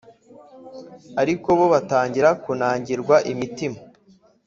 ariko 1.21 1.47
bo 1.57 1.65
batangira 1.73 2.29
kunangirwa 2.43 3.15
imitima 3.31 3.77